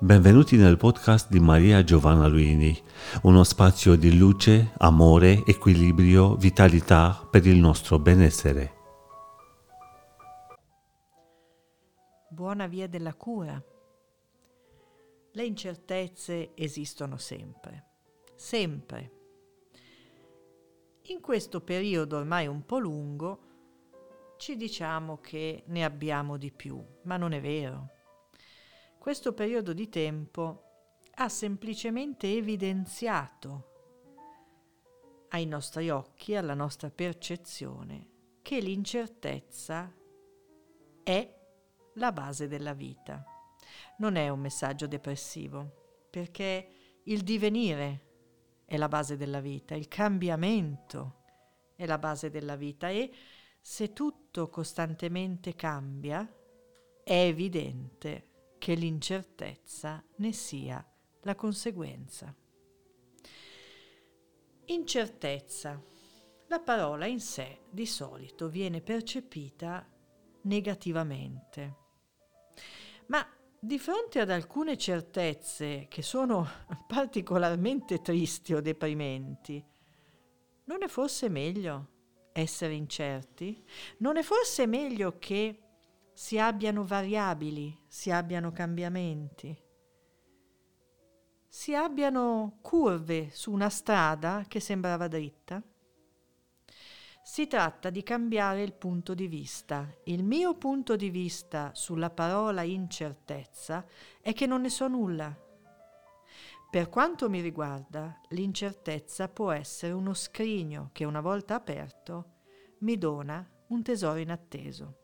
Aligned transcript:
Benvenuti 0.00 0.56
nel 0.56 0.76
podcast 0.76 1.30
di 1.30 1.38
Maria 1.38 1.84
Giovanna 1.84 2.26
Luini, 2.26 2.76
uno 3.22 3.44
spazio 3.44 3.94
di 3.94 4.18
luce, 4.18 4.72
amore, 4.78 5.44
equilibrio, 5.46 6.34
vitalità 6.34 7.24
per 7.30 7.46
il 7.46 7.58
nostro 7.58 8.00
benessere. 8.00 8.74
Buona 12.28 12.66
via 12.66 12.88
della 12.88 13.14
cura. 13.14 13.62
Le 15.30 15.44
incertezze 15.44 16.56
esistono 16.56 17.16
sempre, 17.16 17.84
sempre. 18.34 19.12
In 21.02 21.20
questo 21.20 21.60
periodo 21.60 22.16
ormai 22.16 22.48
un 22.48 22.66
po' 22.66 22.78
lungo 22.78 23.38
ci 24.38 24.56
diciamo 24.56 25.18
che 25.18 25.62
ne 25.66 25.84
abbiamo 25.84 26.36
di 26.36 26.50
più, 26.50 26.84
ma 27.02 27.16
non 27.16 27.32
è 27.32 27.40
vero 27.40 27.93
questo 29.04 29.34
periodo 29.34 29.74
di 29.74 29.90
tempo 29.90 30.62
ha 31.16 31.28
semplicemente 31.28 32.34
evidenziato 32.34 33.72
ai 35.28 35.44
nostri 35.44 35.90
occhi, 35.90 36.34
alla 36.34 36.54
nostra 36.54 36.88
percezione, 36.88 38.38
che 38.40 38.60
l'incertezza 38.60 39.92
è 41.02 41.36
la 41.96 42.12
base 42.12 42.48
della 42.48 42.72
vita. 42.72 43.22
Non 43.98 44.16
è 44.16 44.30
un 44.30 44.40
messaggio 44.40 44.86
depressivo, 44.86 46.06
perché 46.08 46.68
il 47.02 47.24
divenire 47.24 48.62
è 48.64 48.78
la 48.78 48.88
base 48.88 49.18
della 49.18 49.40
vita, 49.40 49.74
il 49.74 49.86
cambiamento 49.86 51.24
è 51.76 51.84
la 51.84 51.98
base 51.98 52.30
della 52.30 52.56
vita 52.56 52.88
e 52.88 53.12
se 53.60 53.92
tutto 53.92 54.48
costantemente 54.48 55.54
cambia, 55.54 56.26
è 57.04 57.12
evidente 57.12 58.32
che 58.64 58.72
l'incertezza 58.72 60.02
ne 60.16 60.32
sia 60.32 60.82
la 61.24 61.34
conseguenza. 61.34 62.34
Incertezza. 64.64 65.78
La 66.46 66.60
parola 66.60 67.04
in 67.04 67.20
sé 67.20 67.64
di 67.68 67.84
solito 67.84 68.48
viene 68.48 68.80
percepita 68.80 69.86
negativamente, 70.44 71.76
ma 73.08 73.22
di 73.60 73.78
fronte 73.78 74.20
ad 74.20 74.30
alcune 74.30 74.78
certezze 74.78 75.84
che 75.90 76.00
sono 76.00 76.48
particolarmente 76.88 78.00
tristi 78.00 78.54
o 78.54 78.62
deprimenti, 78.62 79.62
non 80.64 80.82
è 80.82 80.88
forse 80.88 81.28
meglio 81.28 81.88
essere 82.32 82.72
incerti? 82.72 83.62
Non 83.98 84.16
è 84.16 84.22
forse 84.22 84.64
meglio 84.64 85.18
che 85.18 85.63
si 86.14 86.38
abbiano 86.38 86.84
variabili, 86.84 87.76
si 87.86 88.10
abbiano 88.10 88.52
cambiamenti, 88.52 89.60
si 91.48 91.74
abbiano 91.74 92.58
curve 92.62 93.30
su 93.32 93.52
una 93.52 93.68
strada 93.68 94.44
che 94.48 94.58
sembrava 94.58 95.06
dritta. 95.06 95.62
Si 97.22 97.46
tratta 97.46 97.90
di 97.90 98.02
cambiare 98.02 98.62
il 98.62 98.74
punto 98.74 99.14
di 99.14 99.28
vista. 99.28 99.88
Il 100.04 100.24
mio 100.24 100.56
punto 100.56 100.96
di 100.96 101.10
vista 101.10 101.70
sulla 101.72 102.10
parola 102.10 102.62
incertezza 102.62 103.86
è 104.20 104.32
che 104.32 104.46
non 104.46 104.62
ne 104.62 104.68
so 104.68 104.88
nulla. 104.88 105.32
Per 106.70 106.88
quanto 106.88 107.30
mi 107.30 107.40
riguarda, 107.40 108.20
l'incertezza 108.30 109.28
può 109.28 109.52
essere 109.52 109.92
uno 109.92 110.12
scrigno 110.12 110.90
che 110.92 111.04
una 111.04 111.20
volta 111.20 111.54
aperto 111.54 112.32
mi 112.78 112.98
dona 112.98 113.48
un 113.68 113.82
tesoro 113.84 114.18
inatteso. 114.18 115.03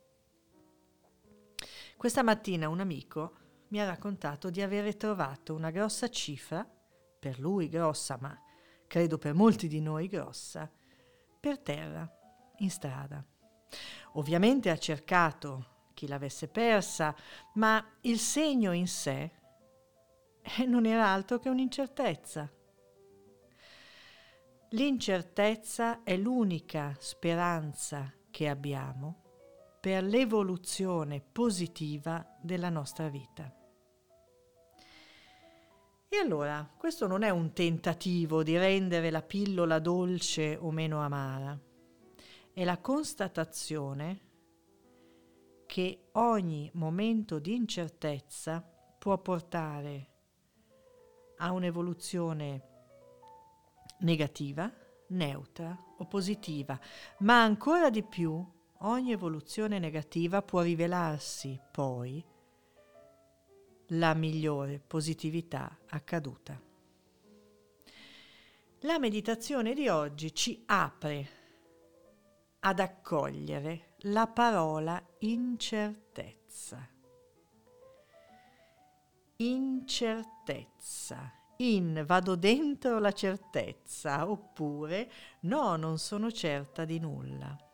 Questa 2.01 2.23
mattina 2.23 2.70
un 2.70 2.81
amico 2.81 3.37
mi 3.69 3.79
ha 3.79 3.84
raccontato 3.84 4.48
di 4.48 4.62
avere 4.62 4.97
trovato 4.97 5.55
una 5.55 5.69
grossa 5.69 6.09
cifra, 6.09 6.67
per 7.19 7.39
lui 7.39 7.69
grossa, 7.69 8.17
ma 8.19 8.34
credo 8.87 9.19
per 9.19 9.34
molti 9.34 9.69
di 9.69 9.83
noi 9.83 10.09
grossa, 10.09 10.66
per 11.39 11.59
terra, 11.59 12.10
in 12.60 12.71
strada. 12.71 13.22
Ovviamente 14.12 14.71
ha 14.71 14.78
cercato 14.78 15.91
chi 15.93 16.06
l'avesse 16.06 16.49
persa, 16.49 17.15
ma 17.56 17.87
il 18.00 18.19
segno 18.19 18.72
in 18.72 18.89
sé 18.89 19.33
non 20.69 20.87
era 20.87 21.06
altro 21.06 21.39
che 21.39 21.50
un'incertezza. 21.50 22.50
L'incertezza 24.71 26.03
è 26.03 26.16
l'unica 26.16 26.97
speranza 26.99 28.10
che 28.31 28.49
abbiamo 28.49 29.29
per 29.80 30.04
l'evoluzione 30.04 31.20
positiva 31.20 32.36
della 32.42 32.68
nostra 32.68 33.08
vita. 33.08 33.50
E 36.12 36.16
allora, 36.16 36.68
questo 36.76 37.06
non 37.06 37.22
è 37.22 37.30
un 37.30 37.52
tentativo 37.52 38.42
di 38.42 38.58
rendere 38.58 39.10
la 39.10 39.22
pillola 39.22 39.78
dolce 39.78 40.56
o 40.60 40.70
meno 40.70 41.00
amara, 41.00 41.58
è 42.52 42.64
la 42.64 42.78
constatazione 42.78 44.28
che 45.66 46.08
ogni 46.12 46.68
momento 46.74 47.38
di 47.38 47.54
incertezza 47.54 48.60
può 48.98 49.16
portare 49.18 50.08
a 51.36 51.52
un'evoluzione 51.52 52.68
negativa, 54.00 54.70
neutra 55.10 55.78
o 55.97 56.04
positiva, 56.06 56.78
ma 57.20 57.42
ancora 57.42 57.88
di 57.88 58.02
più 58.02 58.44
ogni 58.82 59.12
evoluzione 59.12 59.78
negativa 59.78 60.42
può 60.42 60.62
rivelarsi 60.62 61.60
poi 61.70 62.24
la 63.88 64.14
migliore 64.14 64.78
positività 64.78 65.78
accaduta. 65.88 66.58
La 68.80 68.98
meditazione 68.98 69.74
di 69.74 69.88
oggi 69.88 70.34
ci 70.34 70.62
apre 70.66 71.28
ad 72.60 72.78
accogliere 72.78 73.96
la 74.04 74.26
parola 74.26 75.02
incertezza. 75.18 76.88
Incertezza. 79.36 81.32
In 81.58 82.04
vado 82.06 82.36
dentro 82.36 82.98
la 82.98 83.12
certezza 83.12 84.30
oppure 84.30 85.12
no, 85.41 85.76
non 85.76 85.98
sono 85.98 86.30
certa 86.30 86.86
di 86.86 86.98
nulla 86.98 87.69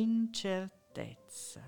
incertezza. 0.00 1.60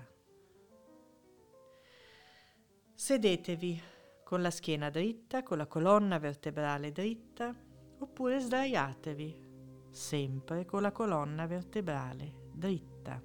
Sedetevi 2.93 3.81
con 4.23 4.41
la 4.41 4.49
schiena 4.49 4.89
dritta, 4.89 5.43
con 5.43 5.57
la 5.57 5.67
colonna 5.67 6.17
vertebrale 6.17 6.91
dritta, 6.91 7.53
oppure 7.99 8.39
sdraiatevi, 8.39 9.43
sempre 9.91 10.65
con 10.65 10.81
la 10.81 10.91
colonna 10.91 11.45
vertebrale 11.45 12.49
dritta. 12.51 13.21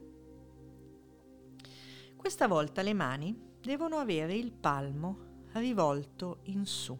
Questa 2.17 2.47
volta 2.47 2.83
le 2.83 2.93
mani 2.93 3.57
devono 3.59 3.97
avere 3.97 4.35
il 4.35 4.53
palmo 4.53 5.47
rivolto 5.53 6.41
in 6.45 6.67
su. 6.67 6.99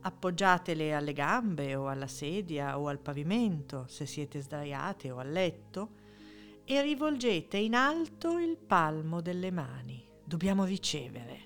Appoggiatele 0.00 0.94
alle 0.94 1.12
gambe 1.12 1.74
o 1.74 1.88
alla 1.88 2.06
sedia 2.06 2.78
o 2.78 2.86
al 2.86 3.00
pavimento 3.00 3.88
se 3.88 4.06
siete 4.06 4.40
sdraiate 4.40 5.10
o 5.10 5.18
a 5.18 5.24
letto 5.24 5.97
e 6.70 6.82
rivolgete 6.82 7.56
in 7.56 7.74
alto 7.74 8.38
il 8.38 8.58
palmo 8.58 9.22
delle 9.22 9.50
mani. 9.50 10.04
Dobbiamo 10.22 10.64
ricevere. 10.64 11.40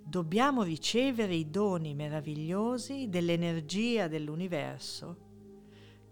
Dobbiamo 0.00 0.62
ricevere 0.62 1.34
i 1.34 1.50
doni 1.50 1.92
meravigliosi 1.94 3.08
dell'energia 3.08 4.06
dell'universo, 4.06 5.16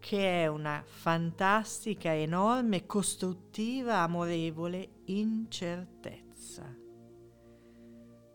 che 0.01 0.43
è 0.43 0.49
una 0.49 0.83
fantastica, 0.85 2.13
enorme, 2.13 2.85
costruttiva, 2.85 3.99
amorevole 3.99 5.03
incertezza. 5.05 6.77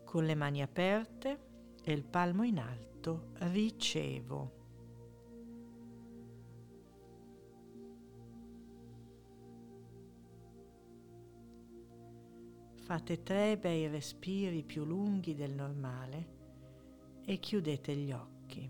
Con 0.05 0.23
le 0.23 0.35
mani 0.35 0.61
aperte 0.61 1.39
e 1.83 1.91
il 1.91 2.05
palmo 2.05 2.43
in 2.43 2.59
alto 2.59 3.31
ricevo. 3.39 4.62
Fate 12.83 13.23
tre 13.23 13.57
bei 13.57 13.87
respiri 13.87 14.61
più 14.61 14.83
lunghi 14.83 15.35
del 15.35 15.53
normale 15.53 17.21
e 17.23 17.39
chiudete 17.39 17.95
gli 17.95 18.11
occhi. 18.11 18.69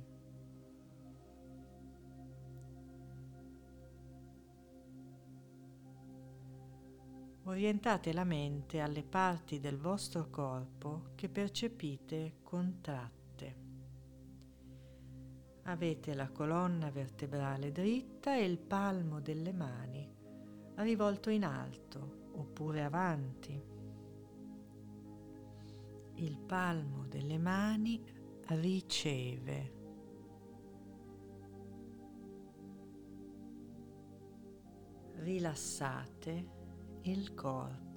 Orientate 7.46 8.14
la 8.14 8.24
mente 8.24 8.82
alle 8.82 9.02
parti 9.02 9.60
del 9.60 9.80
vostro 9.80 10.30
corpo 10.30 11.10
che 11.16 11.28
percepite 11.28 12.36
contratte. 12.44 13.56
Avete 15.64 16.14
la 16.14 16.30
colonna 16.30 16.92
vertebrale 16.92 17.72
dritta 17.72 18.38
e 18.38 18.44
il 18.44 18.60
palmo 18.60 19.20
delle 19.20 19.54
mani 19.54 20.08
rivolto 20.76 21.32
in 21.32 21.46
alto 21.46 22.30
oppure 22.34 22.84
avanti 22.84 23.73
Il 26.16 26.38
palmo 26.38 27.06
delle 27.08 27.38
mani 27.38 28.02
riceve. 28.48 29.82
Rilassate 35.16 36.48
il 37.04 37.34
corpo. 37.34 37.92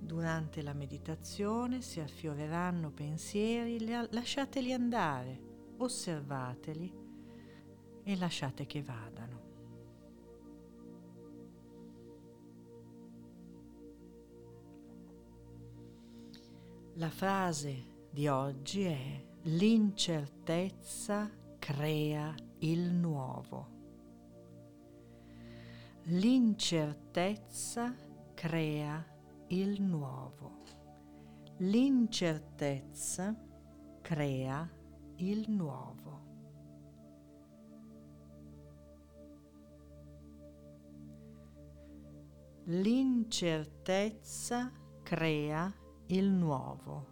Durante 0.00 0.62
la 0.62 0.72
meditazione 0.72 1.82
si 1.82 2.00
affioreranno 2.00 2.90
pensieri, 2.90 3.78
lasciateli 3.84 4.72
andare, 4.72 5.40
osservateli 5.76 6.92
e 8.02 8.16
lasciate 8.16 8.66
che 8.66 8.82
vadano. 8.82 9.49
La 17.00 17.08
frase 17.08 18.08
di 18.10 18.28
oggi 18.28 18.82
è 18.82 19.24
l'incertezza 19.44 21.30
crea 21.58 22.34
il 22.58 22.92
nuovo. 22.92 23.68
L'incertezza 26.02 27.96
crea 28.34 29.02
il 29.46 29.80
nuovo. 29.80 30.58
L'incertezza 31.60 33.34
crea 34.02 34.70
il 35.16 35.46
nuovo. 35.48 36.20
L'incertezza 42.64 44.70
crea 45.02 45.79
il 46.12 46.28
nuovo. 46.28 47.06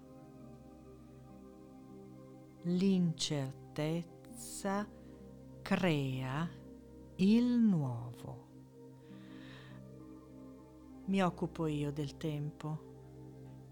L'incertezza 2.63 4.89
crea 5.63 6.51
il 7.17 7.61
nuovo. 7.61 8.47
Mi 11.05 11.23
occupo 11.23 11.67
io 11.67 11.93
del 11.93 12.17
tempo. 12.17 12.87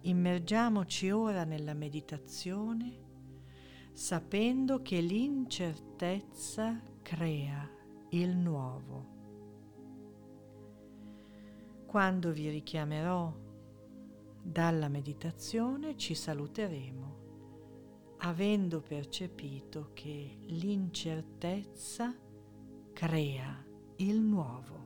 Immergiamoci 0.03 1.11
ora 1.11 1.43
nella 1.43 1.75
meditazione 1.75 3.03
sapendo 3.93 4.81
che 4.81 5.01
l'incertezza 5.01 6.81
crea 7.03 7.69
il 8.11 8.37
nuovo. 8.37 9.15
Quando 11.87 12.33
vi 12.33 12.49
richiamerò 12.49 13.46
dalla 14.49 14.89
meditazione 14.89 15.97
ci 15.97 16.15
saluteremo, 16.15 18.15
avendo 18.19 18.81
percepito 18.81 19.91
che 19.93 20.39
l'incertezza 20.43 22.15
crea 22.93 23.65
il 23.97 24.21
nuovo. 24.21 24.86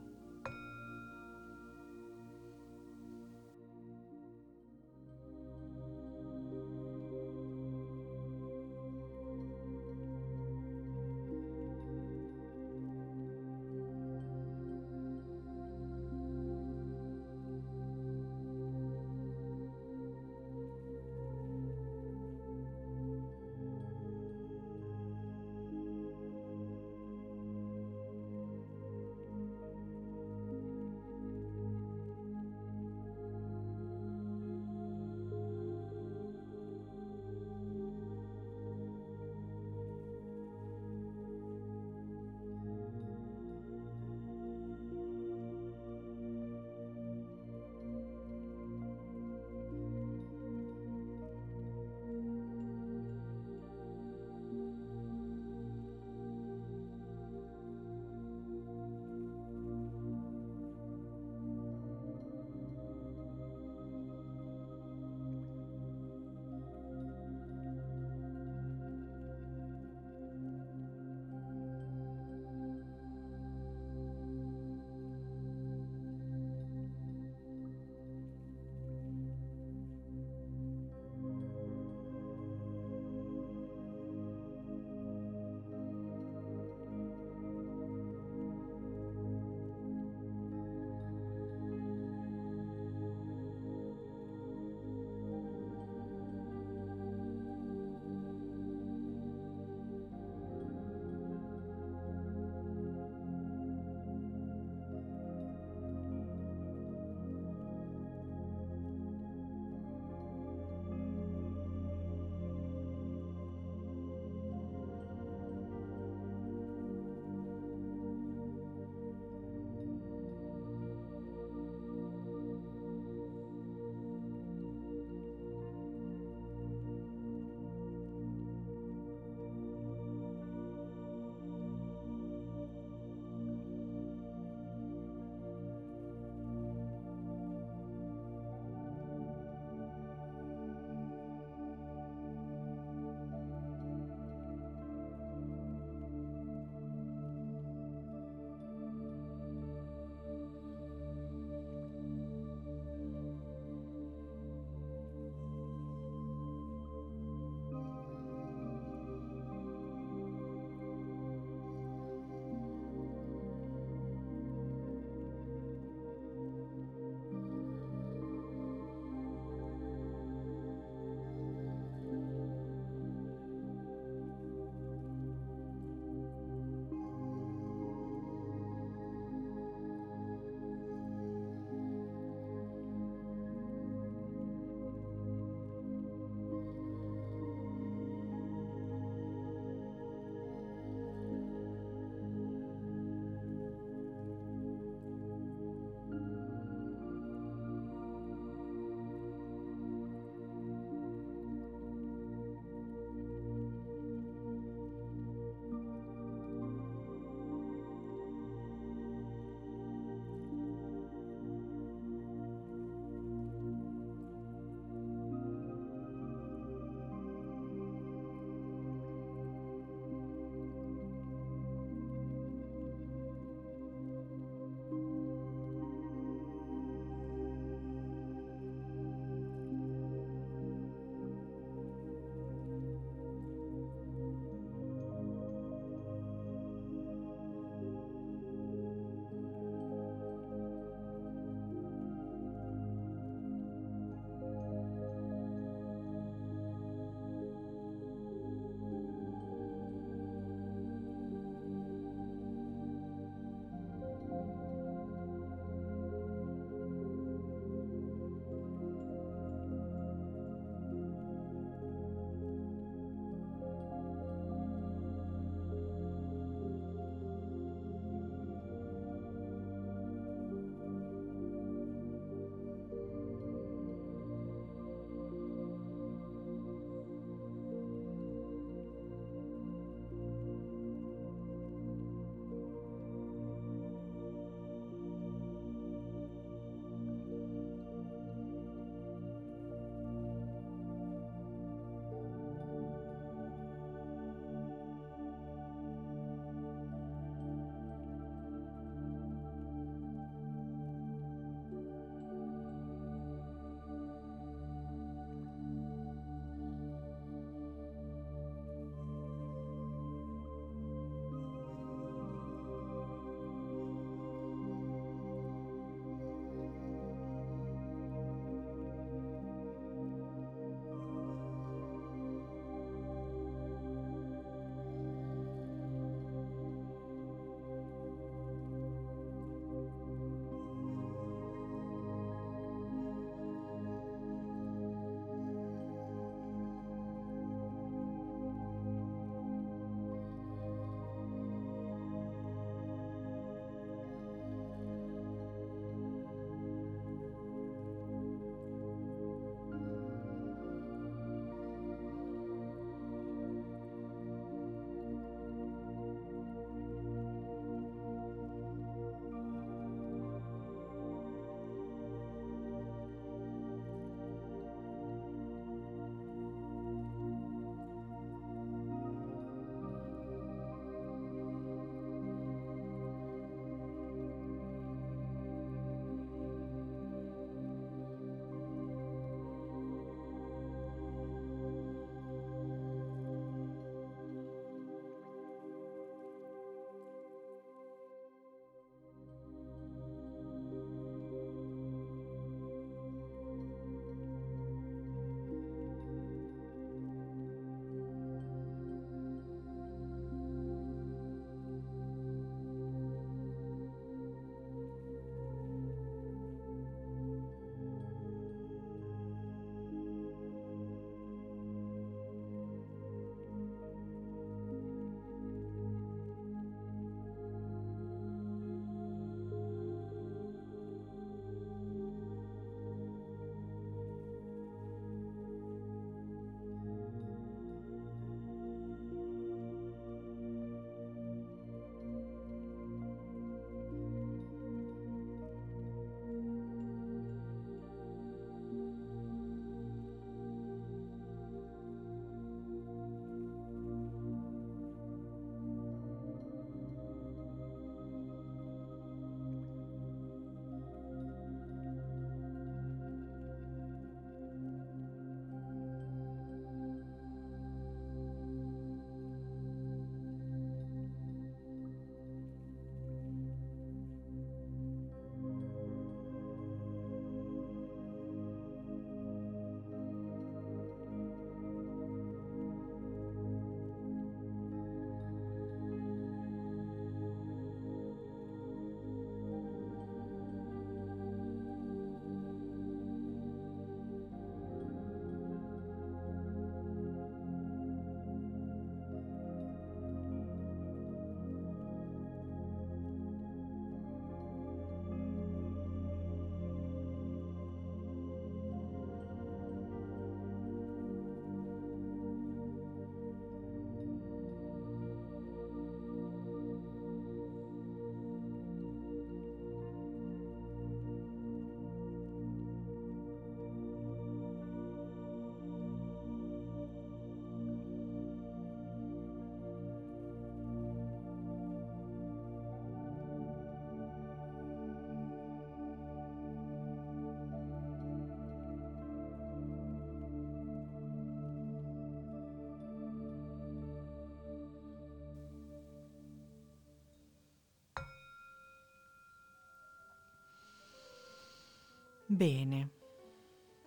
Bene, 542.30 542.90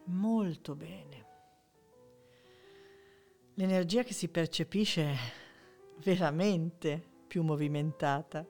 molto 0.05 0.75
bene. 0.75 1.25
L'energia 3.53 4.03
che 4.03 4.13
si 4.13 4.27
percepisce 4.27 5.01
è 5.03 5.17
veramente 6.03 7.01
più 7.25 7.41
movimentata. 7.43 8.45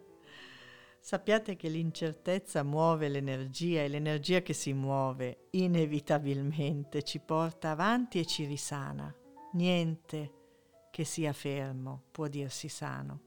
Sappiate 0.99 1.55
che 1.55 1.69
l'incertezza 1.69 2.63
muove 2.63 3.07
l'energia 3.07 3.83
e 3.83 3.87
l'energia 3.87 4.41
che 4.41 4.53
si 4.53 4.73
muove 4.73 5.47
inevitabilmente 5.51 7.03
ci 7.03 7.19
porta 7.19 7.71
avanti 7.71 8.19
e 8.19 8.25
ci 8.25 8.45
risana. 8.45 9.13
Niente 9.51 10.31
che 10.89 11.03
sia 11.03 11.33
fermo 11.33 12.05
può 12.09 12.27
dirsi 12.27 12.67
sano. 12.67 13.21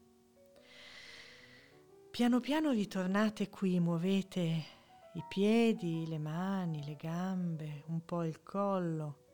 Piano 2.10 2.40
piano 2.40 2.70
ritornate 2.72 3.50
qui, 3.50 3.78
muovete 3.78 4.75
i 5.16 5.24
piedi, 5.26 6.06
le 6.06 6.18
mani, 6.18 6.84
le 6.84 6.94
gambe, 6.94 7.84
un 7.86 8.04
po' 8.04 8.22
il 8.22 8.42
collo. 8.42 9.24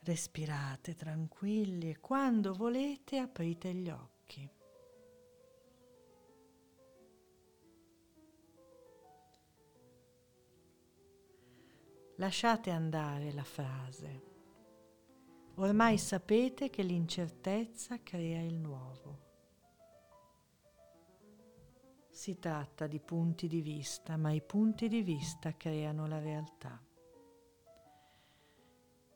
Respirate 0.00 0.94
tranquilli 0.94 1.90
e 1.90 2.00
quando 2.00 2.54
volete 2.54 3.18
aprite 3.18 3.74
gli 3.74 3.90
occhi. 3.90 4.50
Lasciate 12.16 12.70
andare 12.70 13.30
la 13.32 13.44
frase. 13.44 14.22
Ormai 15.56 15.98
sapete 15.98 16.70
che 16.70 16.82
l'incertezza 16.82 18.02
crea 18.02 18.40
il 18.40 18.54
nuovo. 18.54 19.27
Si 22.18 22.40
tratta 22.40 22.88
di 22.88 22.98
punti 22.98 23.46
di 23.46 23.60
vista, 23.60 24.16
ma 24.16 24.32
i 24.32 24.42
punti 24.42 24.88
di 24.88 25.02
vista 25.02 25.56
creano 25.56 26.08
la 26.08 26.18
realtà. 26.18 26.84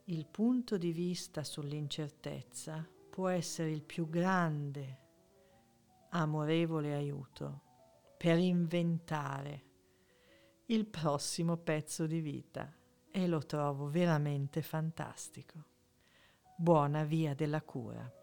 Il 0.05 0.25
punto 0.25 0.77
di 0.77 0.93
vista 0.93 1.43
sull'incertezza 1.43 2.87
può 3.09 3.27
essere 3.27 3.71
il 3.71 3.83
più 3.83 4.07
grande, 4.07 4.99
amorevole 6.11 6.93
aiuto 6.93 7.61
per 8.15 8.37
inventare 8.37 9.63
il 10.67 10.85
prossimo 10.85 11.57
pezzo 11.57 12.07
di 12.07 12.21
vita 12.21 12.73
e 13.11 13.27
lo 13.27 13.39
trovo 13.39 13.89
veramente 13.89 14.61
fantastico. 14.61 15.61
Buona 16.55 17.03
via 17.03 17.35
della 17.35 17.61
cura. 17.63 18.22